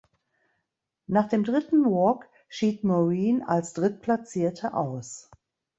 [1.05, 5.29] Nach dem dritten Walk schied Maureen als Drittplatzierte aus.